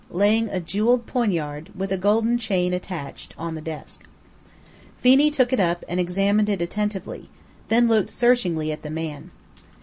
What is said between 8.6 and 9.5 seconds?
at the man.